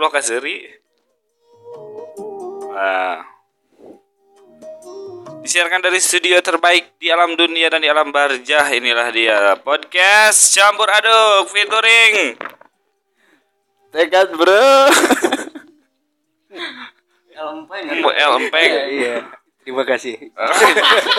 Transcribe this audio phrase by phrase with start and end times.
[0.00, 0.64] Pulau Kaseri.
[2.72, 3.20] Nah.
[5.44, 8.64] Disiarkan dari studio terbaik di alam dunia dan di alam barjah.
[8.72, 12.32] Inilah dia podcast campur aduk featuring
[13.92, 14.88] Tekad bro.
[18.08, 18.72] El Empeng.
[19.04, 19.28] Iya.
[19.68, 20.16] Terima kasih.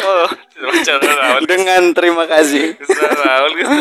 [0.01, 0.25] Oh.
[1.45, 2.81] Dengan terima kasih.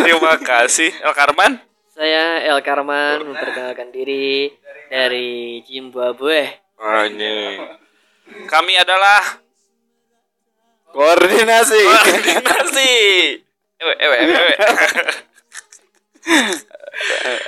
[0.04, 0.93] Terima kasih.
[0.93, 1.70] El Karman.
[2.01, 4.49] Saya El Karman memperkenalkan diri
[4.89, 6.49] dari Zimbabwe.
[6.81, 7.61] Oh, ini.
[8.49, 9.21] Kami adalah
[10.96, 11.77] Koordinasi.
[11.77, 12.93] koordinasi.
[13.85, 14.57] Ewe, ewe, ewe, ewe.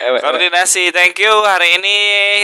[0.05, 1.33] Ewe, Koordinasi, thank you.
[1.33, 1.97] Hari ini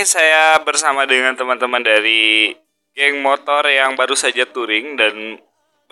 [0.09, 2.57] saya bersama dengan teman-teman dari
[2.97, 5.37] geng motor yang baru saja touring dan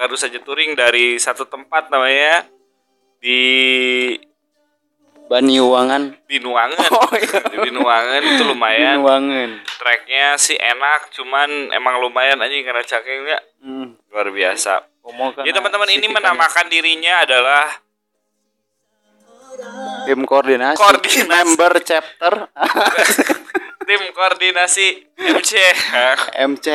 [0.01, 2.49] baru saja touring dari satu tempat namanya
[3.21, 3.45] di
[5.27, 6.23] Banyuwangan.
[6.31, 6.87] Binuangan.
[6.95, 7.41] Oh, iya.
[7.67, 9.03] Binuangan itu lumayan.
[9.03, 9.51] Banyuwangan.
[9.67, 13.99] Tracknya sih enak, cuman emang lumayan aja karena cakingnya Hmm.
[14.09, 14.87] luar biasa.
[15.03, 17.67] Ngomong kan Jadi teman-teman ini menamakan dirinya adalah
[20.07, 20.79] tim koordinasi.
[20.79, 21.27] Koordinasi.
[21.27, 22.33] Member chapter
[23.89, 24.87] tim koordinasi
[25.19, 25.53] MC
[26.55, 26.67] MC.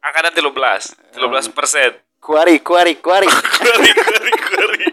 [0.00, 3.28] angkatan 13 13 persen Kuari, kuari, kuari.
[3.28, 4.88] Kuari, kuari, kuari.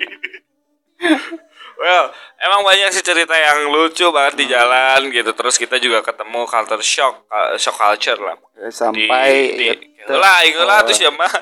[1.81, 2.05] Well
[2.37, 5.33] emang banyak sih cerita yang lucu banget di jalan gitu.
[5.33, 8.37] Terus kita juga ketemu culture shock uh, shock culture lah.
[8.69, 9.65] Sampai di, di
[9.97, 10.13] itu.
[10.13, 10.85] lah itulah Oh.
[10.85, 11.33] terus ya mah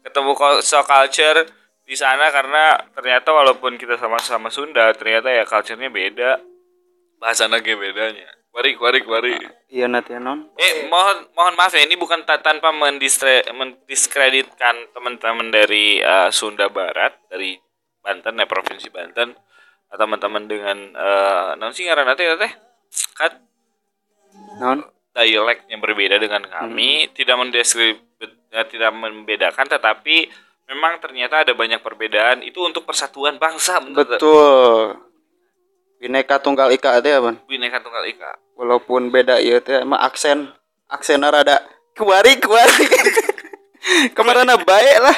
[0.00, 0.30] ketemu
[0.62, 1.42] shock culture
[1.82, 6.38] di sana karena ternyata walaupun kita sama-sama Sunda ternyata ya culture-nya beda.
[7.18, 8.30] Bahasa nage bedanya.
[8.50, 9.34] Kuari kuari kuari
[9.70, 10.50] Iya nanti non.
[10.58, 16.66] Eh, mohon mohon maaf ya, ini bukan ta- tanpa mendistre, mendiskreditkan teman-teman dari eh, Sunda
[16.66, 17.54] Barat, dari
[18.00, 19.36] Banten ya provinsi Banten,
[19.90, 22.52] teman-teman dengan eh non sih ngaran teh teh
[23.18, 23.32] kan
[24.60, 24.84] Non.
[25.10, 30.30] dialek yang berbeda dengan kami, tidak mendeskrip eh, tidak membedakan, tetapi
[30.70, 34.06] memang ternyata ada banyak perbedaan itu untuk persatuan bangsa, bener?
[34.06, 35.00] Betul.
[36.00, 37.36] Bineka tunggal ika teh apa?
[37.44, 38.32] Bineka Tunggal Ika.
[38.56, 40.48] Walaupun beda ya teh mah aksen
[40.88, 41.60] aksennya rada
[41.92, 42.86] kuari kuari.
[44.16, 45.16] Kemarin baik lah.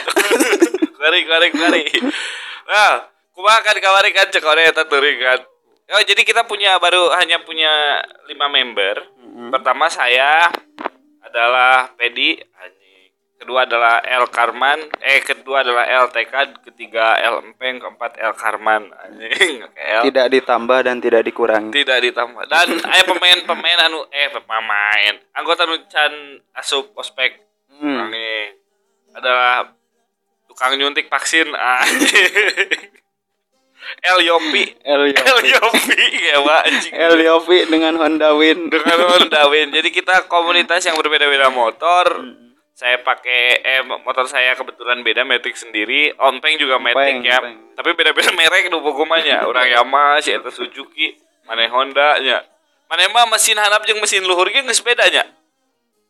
[1.03, 1.83] Kuari, kuari, kuari.
[2.71, 5.41] Nah, kumaha kan kawari kan cek orang eta teuring kan.
[5.93, 9.03] Oh, jadi kita punya baru hanya punya lima member.
[9.53, 10.49] Pertama saya
[11.21, 12.41] adalah Pedi,
[13.37, 18.89] kedua adalah El Karman, eh kedua adalah El TK, ketiga El Empeng, keempat El Karman,
[18.89, 19.67] anjing.
[19.75, 20.03] El.
[20.09, 21.75] Tidak ditambah dan tidak dikurangi.
[21.75, 22.47] Tidak ditambah.
[22.47, 27.43] Dan eh pemain-pemain anu eh pemain, anggota nu can asup ospek
[27.83, 28.15] Hmm.
[29.19, 29.75] Adalah
[30.47, 31.51] tukang nyuntik vaksin.
[31.51, 33.02] anjing.
[34.03, 34.65] El Yopi.
[34.83, 35.49] El El Yofi.
[35.51, 36.93] Yopi ya Pak, anjing.
[36.95, 38.71] El Yofi dengan Honda Win.
[38.71, 39.71] Dengan Honda Win.
[39.71, 42.35] Jadi kita komunitas yang berbeda-beda motor.
[42.73, 46.11] Saya pakai eh motor saya kebetulan beda Matic sendiri.
[46.19, 47.39] Ompeng juga Ompeng, ya.
[47.39, 47.79] Ompeng.
[47.79, 49.47] Tapi beda-beda merek nu pokoknya.
[49.47, 51.15] Orang Yamaha, si eta Suzuki,
[51.47, 52.43] mana Honda nya.
[52.91, 55.25] Mana mah mesin hanap jeung mesin luhur ge geus bedanya.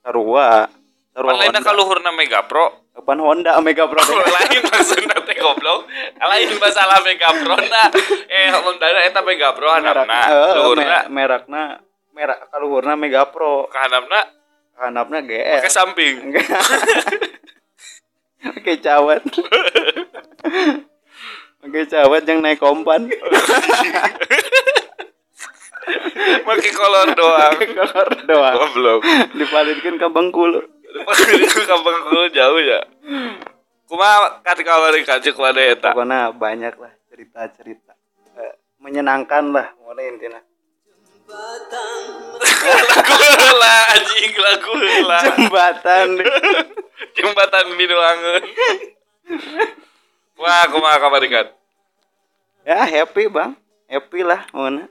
[0.01, 0.67] Sarua.
[1.13, 1.61] Sarua Honda.
[1.61, 2.89] ka luhurna Mega Pro.
[2.93, 4.01] Kapan Honda Mega Pro
[4.37, 7.85] lain maksudnya teh goblok lain masalah Mega Pro na
[8.29, 11.63] eh Honda eta Mega Pro Merak- eh, luhurna me- merakna
[12.13, 13.67] merak kaluhurna Mega Pro.
[13.67, 14.21] kahandapna
[14.73, 15.61] Handapna GL.
[15.61, 16.17] ke samping
[18.43, 19.23] Oke cawat.
[21.63, 23.07] Oke cawat yang naik kompan.
[26.43, 28.55] pakai kolor doang Kolor doang.
[28.57, 29.01] goblok
[29.35, 30.59] Dipalitkeun ke Bengkulu.
[31.33, 32.81] itu kampung kulo jauh ya
[33.93, 37.93] kumaha kan kawari kacik wadah eta Pokoknya banyak lah cerita-cerita.
[38.41, 40.41] Eh, menyenangkan lah mulai intinya.
[42.63, 46.09] lagu lah anjing lagu lah Jembatan.
[47.17, 48.45] jembatan binuangeun
[50.37, 51.47] wah kumaha kabar kan
[52.69, 53.57] ya happy bang.
[53.89, 54.89] Happy lah mana.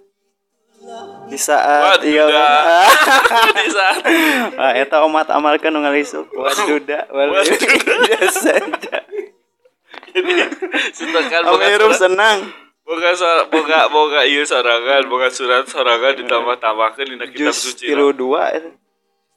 [1.27, 2.25] Di saat iya
[3.57, 4.01] di saat
[4.61, 6.25] Ah, eta omat amalkan nu ngalisuk.
[6.31, 7.53] Waduda, waduda.
[8.01, 8.97] Biasa aja.
[10.91, 12.39] Sitakan Om Hirum senang.
[12.81, 18.11] boga sor- boga boga ieu sorangan boga surat sorangan ditambah tambahkeun dina kitab suci tilu
[18.11, 18.67] dua eta.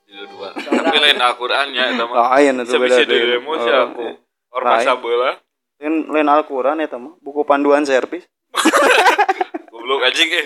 [0.08, 3.38] Tilu dua tapi lain Al-Qur'annya eta mah Lain Sabisi beda deui.
[3.38, 4.16] mu sih aku
[4.50, 4.86] ormas Lain.
[4.88, 5.38] sabeula
[5.78, 8.26] Lain lain Al-Qur'an eta mah, buku panduan servis.
[9.70, 10.44] goblok anjing eh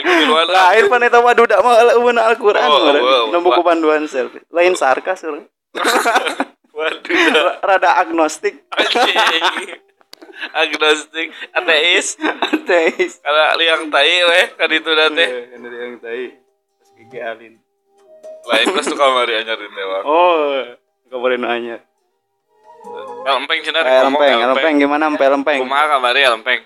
[0.00, 2.68] lah Lain pan eta mah duda mah eueun Al-Qur'an.
[2.68, 4.42] Oh, oh, Nu buku panduan servis.
[4.48, 5.46] Lain sarkas urang.
[6.76, 8.62] waduh Rada agnostik.
[10.54, 13.18] agnostik ateis Ateis.
[13.18, 16.24] karena liang tai weh kan itu teh Eh, Kan dari yang tai.
[16.78, 17.54] Terus gigi alin.
[18.46, 20.62] lain kos tuh kamari anyar di tewak Oh,
[21.08, 21.76] kabarin nanya.
[23.26, 25.58] lempeng cina lempeng, lempeng gimana empe lempeng?
[25.60, 26.60] kumaha kamari lempeng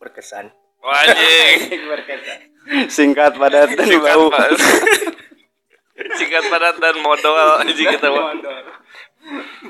[0.00, 0.50] Berkesan.
[0.82, 1.82] Oh, anjing
[2.96, 4.30] Singkat padat dan singkat bau.
[6.18, 8.34] singkat padat dan modal anjing kita mah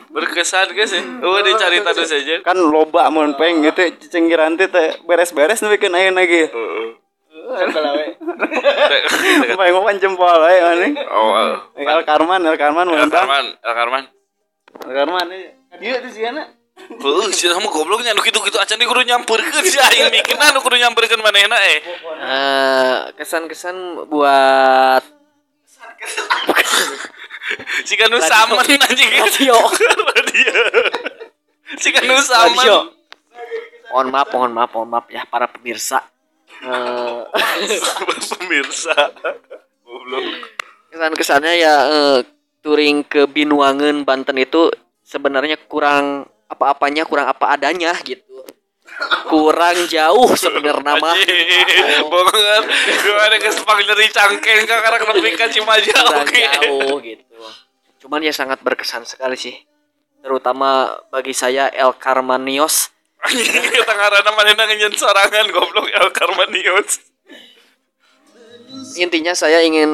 [0.08, 4.96] berkesan guys ya oh dicari tadi saja Kan loba mun peng gitu cenggiran teh teh
[5.04, 6.48] beres-beres nu bikin aya lagi.
[9.52, 10.90] Peng mah jempol we aneh.
[11.16, 11.52] oh oh.
[11.76, 13.12] El Karman, El Karman mun El.
[13.12, 14.04] Karman El Karman
[14.88, 15.52] El Karman ieu.
[15.80, 20.54] Ieu teh Heuh, sih sama gobloknya nu kitu-kitu acan di kudu nyamperkeun sih aing mikirna
[20.54, 21.78] nu kudu nyamperkeun manehna eh.
[22.22, 25.02] Eh, kesan-kesan buat
[27.88, 29.10] Siga nu saman anjing.
[29.12, 29.56] Radio.
[30.16, 30.54] Radio.
[31.76, 32.56] Siga nu saman.
[32.58, 32.76] radio.
[33.92, 36.00] Mohon maaf, mohon maaf, mohon maaf ya para pemirsa.
[36.62, 37.20] Eh,
[38.38, 38.94] Pemirsa.
[39.84, 40.24] Goblok.
[40.92, 42.18] kesan-kesannya ya eh,
[42.60, 44.68] touring ke Binuangen Banten itu
[45.00, 48.44] sebenarnya kurang apa-apanya kurang apa adanya gitu
[49.26, 51.16] kurang jauh sebenarnya mah.
[51.16, 52.64] Banget.
[53.00, 56.36] Gimana geus nyeri cangkeng ka karena Cimaja kurang oke.
[56.36, 57.32] jauh gitu
[58.02, 59.54] cuman ya sangat berkesan sekali sih
[60.26, 62.90] terutama bagi saya El Carmanios
[63.22, 66.98] kita ngaranna manehna ngeunyeun sorangan goblok El Carmanios.
[68.98, 69.90] intinya saya ingin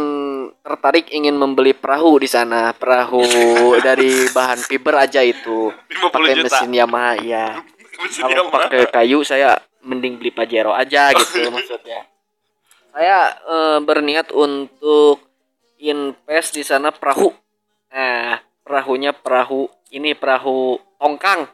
[0.65, 2.73] tertarik ingin membeli perahu di sana.
[2.75, 3.23] Perahu
[3.87, 5.71] dari bahan fiber aja itu.
[5.71, 7.47] 50 pakai mesin Yamaha ya
[7.99, 12.07] kalau pakai kayu saya mending beli Pajero aja gitu maksudnya.
[12.95, 15.23] Saya eh, berniat untuk
[15.79, 17.35] invest di sana perahu.
[17.91, 21.47] Nah perahunya perahu ini perahu tongkang.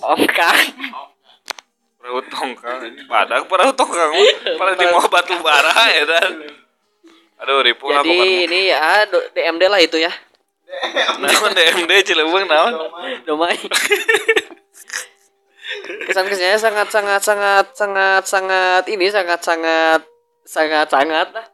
[0.00, 0.58] Tongkang.
[2.00, 2.78] Perahu tongkang.
[3.08, 6.32] Padahal perahu tongkang mah pada di mau batu bara ya dan.
[7.44, 8.44] Aduh ribu jadi pokoknya.
[8.48, 9.04] ini ya
[9.36, 10.12] DMD lah itu ya
[11.20, 12.72] Naon DMD Cileuweung naon?
[13.28, 13.56] domai
[16.08, 20.00] kesan kesannya sangat sangat sangat sangat sangat ini sangat sangat
[20.44, 21.46] sangat sangat lah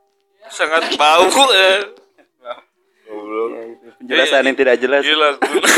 [0.51, 1.79] Sangat bau eh.
[3.11, 3.49] Goblok.
[3.55, 5.03] Ya, itu Penjelasan yang tidak jelas.
[5.03, 5.29] Gila.
[5.39, 5.71] gila.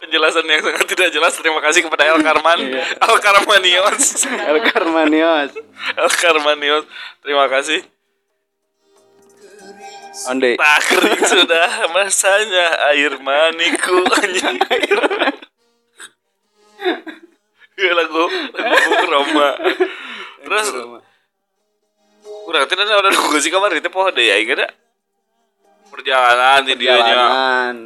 [0.00, 1.32] Penjelasan yang sangat tidak jelas.
[1.36, 2.58] Terima kasih kepada El Karman.
[2.76, 4.24] El Karmanios.
[4.24, 5.50] El Karmanios.
[5.96, 6.84] El Karmanios.
[7.24, 7.84] Terima kasih.
[10.26, 10.58] Onde.
[10.58, 14.58] Tak kering sudah masanya air maniku anjing.
[17.78, 18.26] Iya lagu
[18.58, 19.50] lagu Roma.
[20.42, 20.66] Terus
[22.48, 24.72] Udah tidak ada nunggu sih kamar itu pohon deh ya ada
[25.92, 27.04] perjalanan di dia nya.
[27.04, 27.76] Jalanan.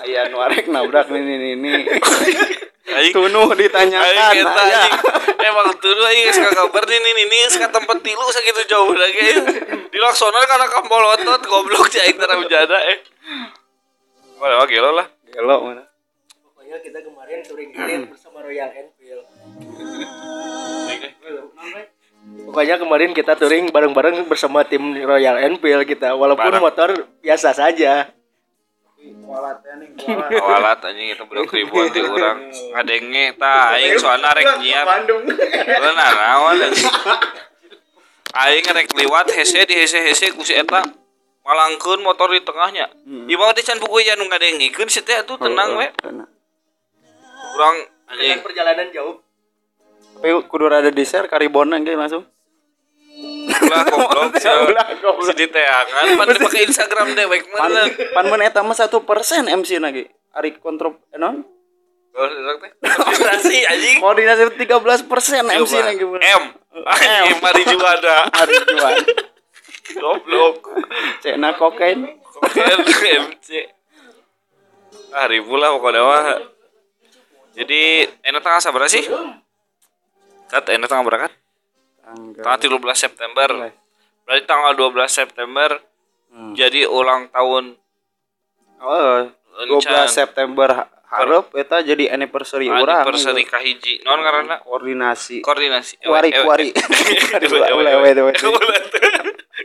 [0.00, 1.72] Aya nu arek nabrak ini ini.
[2.90, 4.04] Aing Tunuh ditanyakan.
[4.06, 4.94] Aing kita anjing
[5.40, 9.40] emang dulu aing geus kabar nih nih nih geus ka tempat tilu sakitu jauh lagi.
[9.90, 12.98] Dilaksanakan karena kampolotot goblok cai aing tara bujana eh.
[14.40, 15.06] Mana mah gelo lah.
[15.30, 15.90] Gelo mana?
[16.70, 19.26] pokoknya kita kemarin touring karir bersama Royal Enfield
[22.46, 26.62] Pokoknya kemarin kita touring bareng-bareng bersama tim Royal Enfield kita walaupun Bareng.
[26.62, 26.90] motor
[27.26, 28.14] biasa saja.
[29.00, 34.84] Awalat anjing itu bro ribuan ti urang ngadenge tah aing soalna rek nyiap.
[35.08, 36.92] Bener naon anjing.
[38.36, 40.84] Aing rek liwat hese di hese-hese ku si eta
[41.46, 42.92] malangkeun motor di tengahnya.
[43.24, 45.88] Ieu mah teh can buku ya nu ngadengikeun si teh tuh tenang we.
[47.56, 49.24] Urang anjing perjalanan jauh.
[50.20, 52.28] Tapi kudu rada di share karibon ge langsung.
[53.50, 57.82] Ulah goblok si diteangan pan pakai Instagram dewek Pan mana.
[58.14, 58.88] pan mun eta mah 1%
[59.50, 60.04] MC lagi.
[60.32, 61.42] Ari kontrol eh, non?
[62.10, 62.30] Oh.
[62.82, 63.96] Koordinasi anjing.
[64.02, 65.06] Koordinasi 13%
[65.46, 66.04] MC lagi.
[66.04, 66.42] M.
[66.82, 68.16] Anjing mari juada.
[68.34, 68.94] Hari jual.
[69.94, 70.58] Goblok.
[71.22, 72.18] Cena kokain.
[72.50, 73.48] MC.
[75.10, 76.38] Ah, ribu lah pokoknya mah.
[77.58, 79.02] Jadi, enak tanggal sabar sih?
[80.46, 81.34] Kat, enak tanggal berangkat?
[82.02, 83.48] Tanggal 13 September.
[84.22, 85.70] Berarti tanggal 12 September
[86.30, 86.54] Hmm.
[86.54, 87.74] jadi ulang tahun
[88.78, 89.26] Oh,
[89.66, 93.02] 12 September ha- hareup eta jadi anniversary urang.
[93.02, 93.98] anniversary kahiji.
[94.00, 95.42] Non karena koordinasi.
[95.42, 95.98] koordinasi.
[96.00, 96.70] Kuari kuari.
[96.70, 97.14] Kuari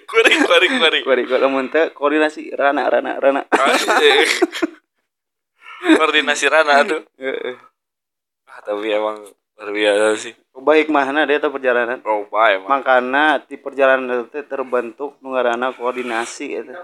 [0.03, 0.99] kuari kuari.
[1.05, 3.41] Kuari kuari lamun teu koordinasi rana rana rana.
[5.85, 7.05] Koordinasi Rana tuh.
[8.47, 9.21] Ah, tapi emang
[9.55, 10.33] luar biasa sih.
[10.55, 11.99] Baik mana dia tuh perjalanan.
[11.99, 12.69] Coba emang.
[12.71, 16.75] Makana di perjalanan itu terbentuk nu ngaranna koordinasi eta.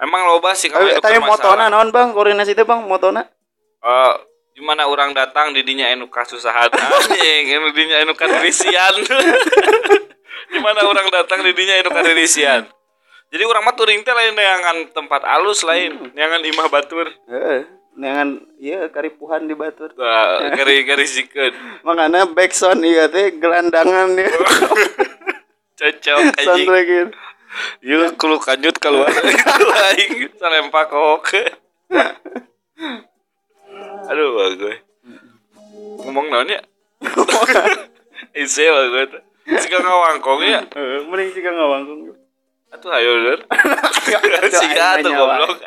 [0.00, 2.16] Emang loba sih Tapi kamu tapi motona naon Bang?
[2.16, 3.28] Koordinasi teh Bang motona?
[3.84, 4.14] Eh,
[4.54, 8.94] di mana orang datang didinya anu kasusahan anjing anu dinya anu katrisian
[10.54, 12.62] di mana orang datang di dinya anu karirisian
[13.34, 17.66] jadi orang mah touring teh lain neangan tempat alus lain neangan imah batur Heeh.
[17.94, 19.94] Neangan iya karipuhan di batur.
[19.94, 21.54] Nah, kari kari sikeun
[21.86, 24.26] Makanya backsound iya teh gelandangan ya.
[25.78, 26.94] cocok Sound anjing lagi.
[27.86, 29.10] Iya, kulo kanjut keluar
[29.94, 31.22] aing salempak kok.
[34.10, 34.82] Aduh, bagus.
[36.02, 36.60] Ngomong naon ya?
[38.34, 39.22] Ise bagus.
[39.62, 40.60] Siga ngawangkong ya.
[40.66, 42.23] Heeh, mending sih ngawangkung.
[42.74, 43.38] Atuh ayo dur.
[44.50, 45.62] Siga atuh goblok.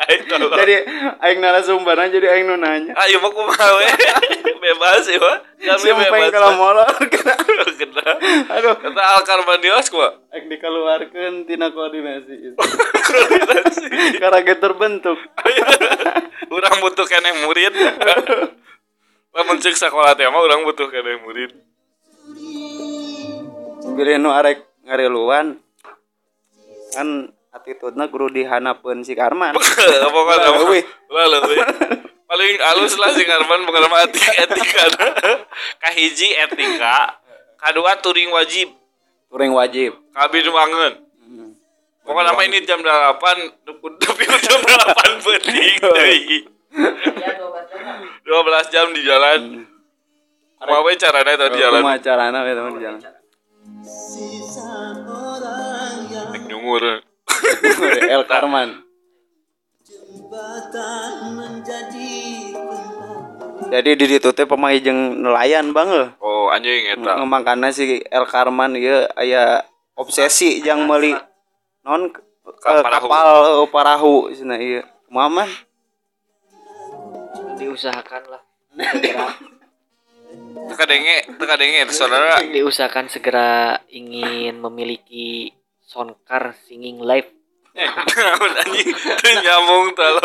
[0.60, 0.76] Jadi
[1.24, 2.92] aing narasumberna jadi aing nu nanya.
[3.00, 3.88] Ayo mah kumaha we.
[4.68, 5.16] Bebas ya.
[5.56, 6.36] Kami bebas.
[6.36, 6.84] kalau molor
[7.14, 7.36] kena.
[7.80, 8.12] Kena.
[8.60, 10.20] Aduh, Kata Alkarmanios kumaha?
[10.36, 12.52] aing dikeluarkeun tina koordinasi.
[14.20, 15.16] Karena ge terbentuk.
[16.52, 17.72] Urang butuh keneh murid.
[19.32, 21.56] Lamun ceuk sakola teh mah urang butuh keneh murid.
[23.96, 25.64] Bilih nu arek ngariluan
[26.98, 29.54] kan attitude-na kudu dihanapeun si Karman.
[29.54, 31.62] Pokoknya Lah, leuwih.
[32.28, 34.84] Paling halus lah si Karman bukan mah etika.
[35.86, 37.22] Kahiji etika,
[37.56, 38.74] kadua touring wajib,
[39.30, 39.94] Turing wajib.
[40.12, 40.94] kabi nu angeun.
[42.04, 43.68] Pokoknya nama ini jam 8,
[44.00, 46.48] tapi jam 8 penting deui.
[46.72, 49.68] 12 jam di jalan.
[50.58, 51.82] Kumaha we carana eta di jalan?
[51.84, 53.00] Kumaha carana we teman di jalan.
[56.32, 56.84] Nek nyungur.
[58.14, 58.84] El Karman.
[63.68, 66.16] Jadi di ditu teh pemain jeung nelayan banget.
[66.20, 67.24] Oh anjing eta.
[67.24, 69.64] Makana si El Karman ieu aya
[69.96, 71.16] obsesi yang meuli
[71.84, 73.08] non eh, parahu.
[73.08, 73.28] kapal
[73.64, 74.84] eh, parahu cenah ieu.
[75.08, 75.50] Kumaha man?
[77.58, 78.42] diusahakan lah
[80.38, 82.38] segera Teka denge, teka denge saudara.
[82.44, 83.50] diusahakan segera
[83.90, 85.52] ingin memiliki
[85.82, 87.30] soundcar singing live
[87.78, 88.90] Eh, anjing
[89.38, 90.18] nyambung talo.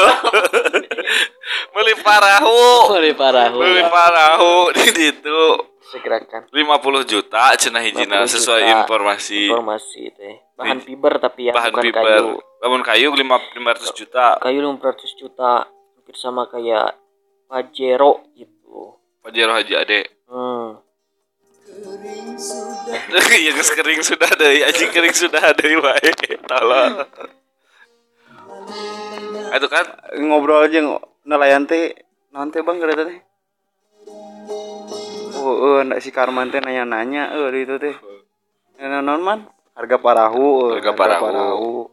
[1.71, 2.61] Meuli parahu.
[2.89, 5.43] Boleh parah Meuli parahu di ditu
[5.85, 8.73] segerakan 50 juta cenah hijina 50 sesuai juta.
[8.81, 9.41] informasi.
[9.45, 12.01] informasi teh bahan fiber tapi ya Bahan bukan piper.
[12.01, 12.27] kayu
[12.65, 14.27] Lamun kayu 500 juta.
[14.41, 14.81] kayu 500
[15.13, 16.97] juta hampir sama kayak
[17.45, 20.01] Pajero gitu Pajero Haji Ade.
[20.27, 20.69] hmm.
[23.39, 26.11] ya geus kering sudah deui, anjing kering sudah deui wae.
[26.43, 27.07] Tolong.
[29.53, 29.87] Itu kan
[30.19, 31.95] Ngobrol jeung nelayan teh
[32.35, 33.19] naon teh Bang kereta teh?
[35.39, 37.95] Oh, eh, si Karman teh nanya-nanya eh di itu teh.
[38.81, 39.39] Nah, naon man?
[39.73, 40.75] Harga parahu.
[40.75, 41.89] eh, Harga parahu.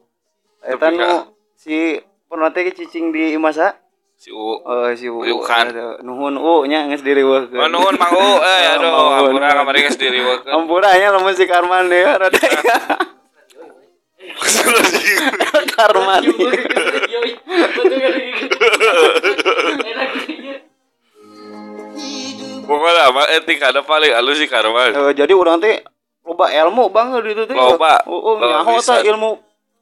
[0.59, 3.77] Eta Tapi nu ka- si pernah teh cicing di Imasa?
[4.19, 4.59] Si U.
[4.59, 5.23] Oh, si U.
[5.23, 5.71] Uyukan.
[5.71, 6.03] Ada.
[6.03, 7.55] Nuhun U nya geus diriweuhkeun.
[7.55, 8.29] Oh, nuhun Mang U.
[8.43, 10.51] Eh aduh, ampura kamari geus diriweukeun.
[10.51, 12.39] Ampura nya lamun si Karman deh rada
[15.79, 16.21] Karman.
[22.69, 24.93] Pokoknya mah etika ada paling halus sih Karman.
[24.93, 25.81] Eh, jadi urang teh
[26.27, 27.55] loba ilmu bang di itu teh.
[27.55, 28.03] Loba.
[28.05, 29.31] Oh, oh, Loba nyaho ilmu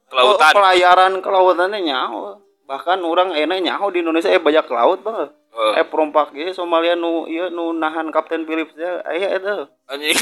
[0.08, 0.40] Kelautan.
[0.40, 2.47] oh, pelayaran kelautan teh nyaho.
[2.68, 5.32] Bahkan orang enak nyaho di Indonesia eh bajak laut bang.
[5.56, 5.72] Oh.
[5.72, 9.72] Eh perompak ge Somalia nu ieu nu nahan Kapten Phillips ya aya eta.
[9.88, 10.12] Anjing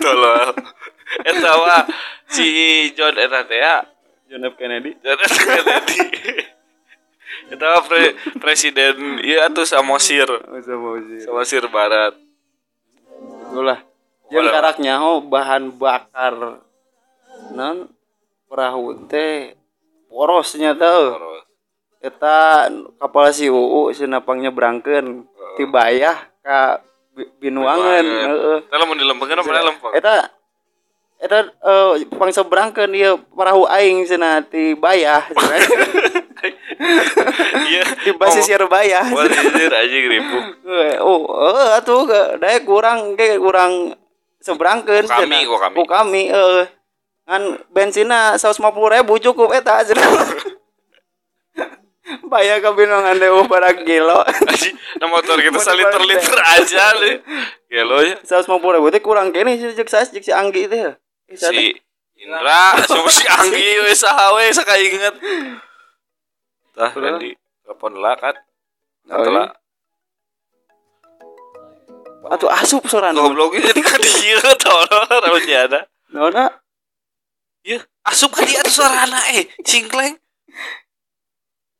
[0.00, 0.56] tolong.
[1.28, 1.84] Eta mah
[2.32, 3.84] si John eta teh ya.
[4.32, 4.96] John F Kennedy.
[5.04, 5.36] John F.
[5.36, 6.00] Kennedy.
[7.52, 10.24] Eta pre- presiden ieu atuh Samosir.
[10.24, 11.20] Oh, sama sih.
[11.20, 12.16] Samosir Barat.
[13.52, 13.84] Itulah.
[14.32, 14.52] Walah.
[14.56, 16.64] karak nyaho bahan bakar
[17.52, 17.92] non
[18.48, 19.52] perahu teh
[20.08, 21.33] porosnya teh.
[22.04, 22.68] eta
[23.00, 25.56] kapal si UU sinapangnya berangken uh.
[25.56, 26.84] tibayah ka
[27.40, 30.28] binuangan heeh uh, mun dilempengkeun mana lempeng eta
[31.16, 35.24] eta eh, uh, pangsa berangkeun ieu parahu aing cenah tibayah
[37.64, 37.82] Iya.
[38.04, 39.06] di basis oh, Bayah.
[39.08, 40.36] Walizir aja ribu.
[41.00, 41.20] Oh,
[41.56, 42.04] eh atuh
[42.36, 43.96] dae kurang ge kurang
[44.44, 45.74] seberangkeun kami kok kami.
[45.76, 46.68] Ku kami eh
[47.24, 48.60] kan bensinna 150
[48.92, 49.96] ribu cukup eta aja.
[52.04, 54.20] Bayar binongan deh barang kilo.
[54.28, 57.16] Anjing, nah motor kita saliter-liter aja lu.
[57.72, 58.20] Gelo ya.
[58.20, 61.32] 150 ribu teh kurang kene sih cek saya cek si Anggi saya teh.
[61.32, 61.80] Si
[62.20, 65.16] Indra, sama si Anggi we saha we sakainget.
[66.76, 67.32] Tah kan di
[67.64, 68.36] telepon lah kan.
[69.08, 69.48] Oh, Setelah
[72.24, 73.20] Atuh asup sorana.
[73.20, 75.84] gobloknya jadi kan dieu tolong rambut ada.
[76.08, 76.48] Nona
[77.64, 80.20] Ieu, asup ka dia tuh suarana eh cingkleng.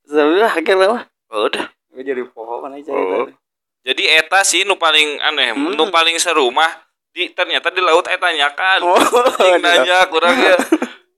[0.04, 1.02] Sebelah kira lah.
[1.32, 1.66] Udah.
[1.90, 3.28] Gue jadi pohon mana Oh.
[3.84, 5.76] Jadi eta sih nu paling aneh, Hmm.
[5.76, 6.84] nu paling seru mah
[7.14, 8.98] di ternyata di laut eh tanyakan Oh,
[9.38, 10.58] di nanya kurang ya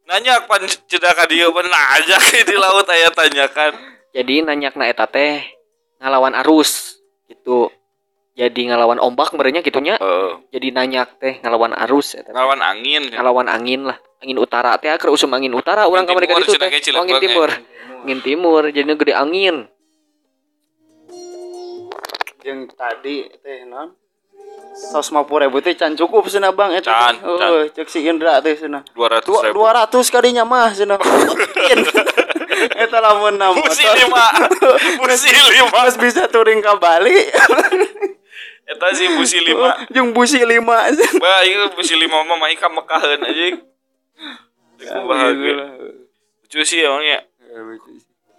[0.04, 3.72] nanya pan cedak ka dieu pan nanya di laut aya tanyakan
[4.12, 5.40] jadi nanyakna eta teh
[5.96, 7.00] ngalawan arus
[7.32, 7.72] gitu
[8.36, 9.96] jadi ngalawan ombak merenya gitunya.
[9.96, 10.52] Heeh.
[10.52, 12.28] jadi nanyak teh ngalawan arus teh.
[12.28, 13.08] ngelawan angin.
[13.08, 13.96] Ngalawan angin lah.
[14.20, 16.68] Angin utara teh keur usum angin utara kamari timur, itu teh.
[16.92, 17.48] Oh, angin timur.
[18.04, 19.56] angin timur jadi gede angin.
[22.44, 23.96] Yang tadi teh non?
[24.76, 27.48] Sos ribu teh can cukup cenah bang eta Can, teh.
[27.48, 29.64] oh cek si Indra teh cenah dua ratus dua ribu.
[29.64, 31.78] dua ratus kadinya mah cenah Mungkin.
[32.84, 34.26] eta lamun na musi motor lima.
[35.00, 35.72] Musi lima.
[35.72, 37.16] Mas bisa touring ke Bali
[38.66, 39.86] eta sih musi lima.
[39.94, 40.90] Jeung busi lima
[41.22, 43.44] bah itu musi lima mah mah ka mekaheun aja
[45.06, 45.54] bahagia.
[46.46, 47.26] lucu sih emangnya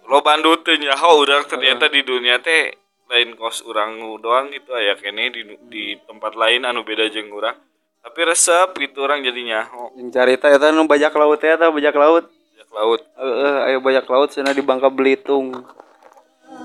[0.08, 2.72] lo bandut teh nyaho urang ternyata di dunia teh
[3.08, 7.56] lain kos urang doang gitu aya kene di di tempat lain anu beda jeung urang.
[7.98, 9.92] Tapi resep gitu orang jadi nyaho.
[9.98, 12.24] Yang carita eta nu bajak laut teh eta bajak laut.
[12.56, 13.00] Jak laut.
[13.16, 15.56] Heeh, aya bajak laut cenah di Bangka Belitung.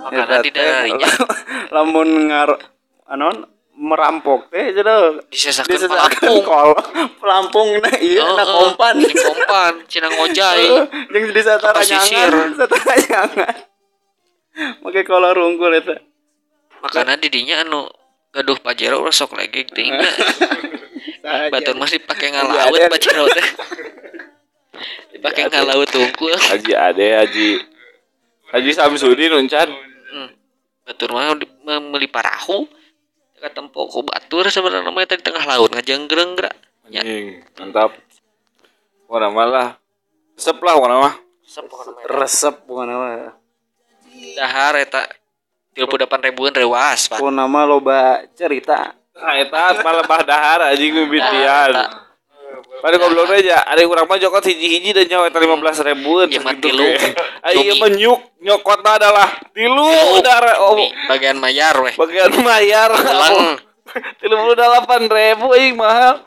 [0.03, 1.09] makanan di daerahnya
[1.75, 2.49] lamun ngar
[3.13, 3.45] anon
[3.77, 4.49] merampok.
[4.49, 6.41] Teh disesakeun disesakeun pelampung.
[6.45, 6.69] kol.
[7.21, 9.01] Pelampung nah iya Oh, na oh, kompan.
[9.01, 13.55] Di kompan cina ngojai Heeh, jeung di satara nyangan satara nyangan
[14.53, 15.97] make kolor rungkul eta
[16.85, 17.89] makanan didinya anu
[18.29, 19.93] gaduh pajero sok legek ting.
[21.53, 23.47] Batur masih pakai ngalaut pajero teh.
[25.15, 27.49] Dipakai ngalaut tungkul Haji Ade Haji
[28.53, 29.69] Haji Samsudin uncan.
[30.13, 30.29] Hmm.
[30.83, 31.33] batur mah
[31.65, 32.69] membeli parahu
[33.51, 36.55] tempo ku batur sebenarnya namanya tadi tengah laut ngajenggreng gerak
[36.87, 37.01] ya.
[37.59, 37.97] mantap.
[39.09, 39.67] Warna malah
[40.37, 41.13] resep lah warna mah.
[42.07, 43.35] Resep bukan mah
[44.39, 45.03] dahar eta
[45.75, 47.19] tiga puluh delapan ribuan rewas pak.
[47.19, 48.95] Nama loba cerita.
[49.13, 51.05] Nah, eta malah dahar aja gue.
[52.79, 53.63] Pada goblok aja.
[53.63, 56.83] Ada kurang mah jokot hiji-hiji dan nyawa eta lima belas ribuan Iya, mah tilu.
[57.43, 57.79] ayo Cumi.
[57.79, 60.59] menyuk nyokotna adalah tilu udara.
[60.61, 60.75] Oh.
[61.07, 61.93] Bagian mayar weh.
[61.93, 62.91] Bagian mayar.
[62.91, 63.59] Ulang.
[64.19, 66.23] puluh delapan ribu aing mahal.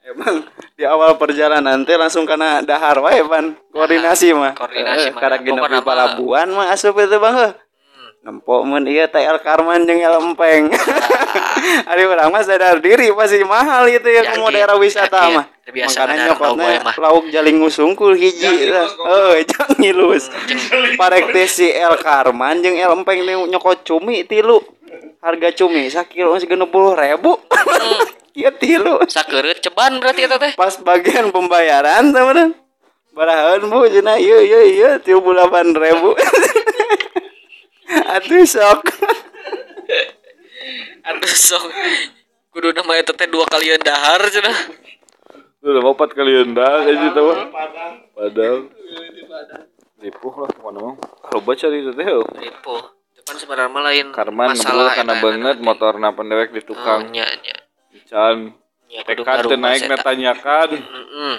[0.00, 0.42] Emang
[0.74, 4.56] di awal perjalanan teh langsung kena dahar wae pan koordinasi mah.
[4.56, 5.20] koordinasi Eh, mah.
[5.20, 7.54] karena palabuhan mah asup itu bang
[8.20, 8.26] heuh.
[8.28, 10.68] nempok mun iya TL Karman jeung El Empeng
[11.90, 15.44] ari urang mah sadar diri pasti mahal itu ya Yakin, ke daerah wisata mah.
[15.64, 16.94] Terbiasa makanya nyokotnya mah.
[17.00, 18.68] lauk jaling ngusungkul hiji
[19.04, 20.28] oh jang ngilus.
[21.00, 24.60] Parek teh si El Karman jeung El Empeng nyokot cumi tilu.
[25.20, 27.40] Harga cumi sakilo masih genep puluh ribu.
[28.30, 29.02] Iya tilu.
[29.10, 30.54] Sakeureut ceban berarti eta teh.
[30.54, 32.54] Pas bagian pembayaran teman
[33.10, 36.14] barahan bu cina iya iya iya tiga puluh delapan ribu
[38.10, 38.80] atuh sok
[41.00, 41.64] aduh sok
[42.50, 44.58] kudu nama eta teh dua kalian dahar cenah
[45.60, 47.52] Lu udah empat kali undang aja gitu mah.
[48.16, 48.72] Padahal.
[50.00, 50.94] Ripuh lah ke mana mah.
[50.96, 52.06] Kalau baca di itu teh.
[52.08, 52.76] Ripo
[53.12, 57.12] itu kan sebenarnya lain Karman masalah karena banget motor napa dewek di Oh, tukang.
[57.12, 57.56] nya nya
[58.08, 58.56] Can.
[58.88, 59.96] nya kudu Tekan teu ngarubah naik eta.
[60.00, 60.68] tanyakan.
[60.80, 61.34] Heeh.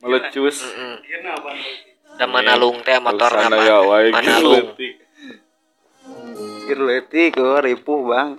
[0.00, 0.56] Melecus.
[0.64, 0.94] Heeh.
[2.16, 4.72] Da manalung teh motor ya wae Manalung.
[6.68, 8.36] Kirletik oh ripuh bang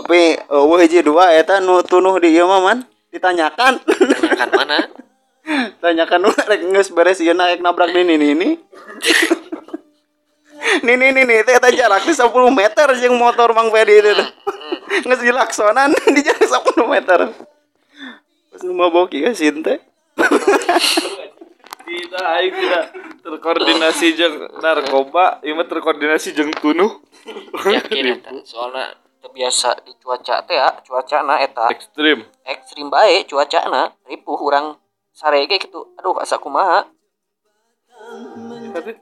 [0.00, 2.78] tapi oh hiji dua eta nu tunuh di ieu mah man
[3.12, 3.76] ditanyakan
[4.16, 4.78] Tanyakan mana?
[5.84, 8.48] tanyakan nu rek geus beres ieu naik nabrak di ini ini
[10.80, 14.28] Nini nini teh eta jarak di 10 meter jeung motor Mang Pedi itu teh.
[15.04, 17.18] Geus dilaksonan di jarak 10 meter.
[18.48, 19.82] Pas nu mabok ieu sin teh.
[21.92, 22.84] Tidak, aing tidak
[23.20, 27.04] terkoordinasi jeung narkoba, ieu mah terkoordinasi jeung tunuh.
[27.68, 28.32] Yakin eta.
[28.48, 32.24] Soalnya terbiasa di cuaca teh ya, cuacana eta Ekstrim.
[32.48, 34.80] ekstrim bae cuacana ripuh urang
[35.12, 35.92] sarege gitu.
[36.00, 36.88] Aduh asa kumaha.
[38.72, 38.96] Tapi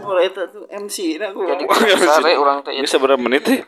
[0.00, 1.46] Oh, eta tuh MC na ku.
[1.46, 1.70] Jadi
[2.02, 3.60] sare urang teh Ini seberapa menit sih?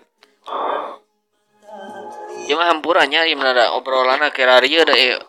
[2.51, 5.23] Ya mah hampurannya ieu ada obrolan kira ieu da ieu.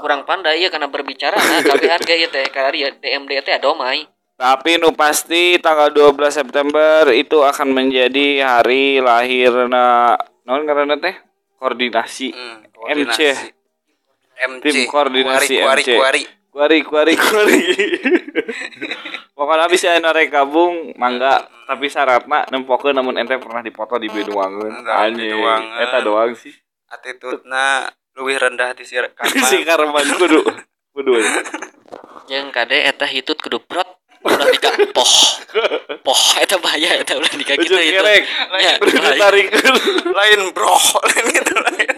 [0.00, 2.44] Kurang pandai ya karena berbicara nah kabehan ge ieu teh.
[2.48, 4.08] Kira ieu DMD teh adomai.
[4.40, 10.16] Tapi nu pasti tanggal 12 September itu akan menjadi hari lahirna
[10.48, 11.14] non karena teh?
[11.60, 12.32] Koordinasi
[12.88, 13.20] MC
[14.40, 14.64] MC.
[14.64, 15.88] Tim koordinasi kuari, MC.
[16.00, 17.60] Kuari, kuari kuari kuari.
[19.36, 21.44] Pokoknya bisa norek gabung mangga.
[21.68, 25.38] Tapi syaratna nempokeun namun ente pernah dipoto di Enggak, anjing.
[25.38, 25.82] Beduangeun.
[25.86, 26.50] eta doang sih.
[26.90, 27.86] Attitude-na
[28.18, 29.46] lebih rendah di si karma.
[29.46, 29.98] Si karma.
[30.02, 30.40] Kudu
[30.90, 31.12] kudu
[32.30, 33.86] yang kade eta hitut kudu prot
[34.22, 34.74] udah nikah.
[34.94, 35.14] Poh.
[36.04, 38.22] Poh eta bahaya eta udah nikah gitu itu kerek
[38.60, 38.72] ya,
[39.18, 39.48] tarik
[40.14, 40.40] lain.
[40.54, 40.76] bro
[41.10, 41.94] lain gitu lain.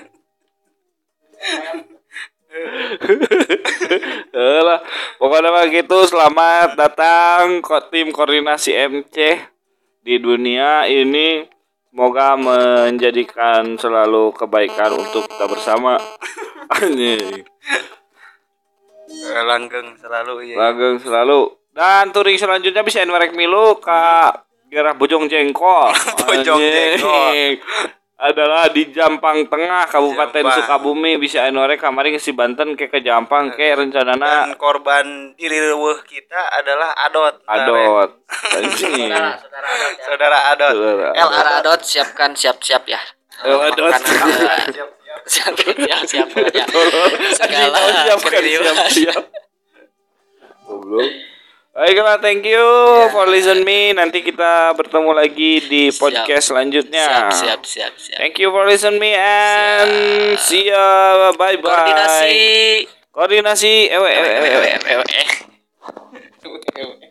[4.32, 4.80] Eh, lah.
[5.16, 9.16] Pokoknya begitu selamat datang kok tim koordinasi MC
[10.04, 11.48] di dunia ini
[11.92, 16.00] semoga menjadikan selalu kebaikan untuk kita bersama.
[16.80, 17.44] Anjing.
[19.22, 21.52] Langgeng selalu ya Langgeng selalu.
[21.68, 24.00] Dan touring selanjutnya bisa Enwarek Milu ke
[24.72, 25.92] daerah Bojong Jengkol.
[26.32, 26.58] Bojong.
[26.58, 27.60] Jengkol.
[28.22, 30.54] Adalah di Jampang Tengah, Kabupaten Jampang.
[30.62, 35.58] Sukabumi bisa Enwarek kemarin si Banten ke ke Jampang ke rencanana dan korban diri
[36.06, 38.22] kita adalah Adot Adot.
[38.62, 39.10] Anjing.
[40.06, 41.80] saudara Adot Saudara El Adot.
[41.82, 43.02] Siapkan siap-siap ya.
[43.42, 43.90] El Adot.
[43.90, 44.70] Makanan
[45.26, 46.66] siap siap siap ya.
[47.34, 48.86] Segala Siap, siap, keterlibatan.
[48.86, 49.22] siap, siap.
[50.62, 51.10] Goblok.
[51.72, 53.08] Baiklah, thank you ya.
[53.08, 53.96] for listen me.
[53.96, 57.32] Nanti kita bertemu lagi di podcast selanjutnya.
[57.32, 58.18] Siap, siap, siap, siap.
[58.20, 60.44] Thank you for listen me and siap.
[60.44, 61.32] see ya.
[61.32, 61.72] Bye bye.
[61.72, 62.44] Koordinasi.
[63.08, 63.88] Koordinasi.
[63.88, 64.92] Eh, eh, eh, eh, eh.
[65.00, 65.04] ewe.
[65.16, 65.28] Eh.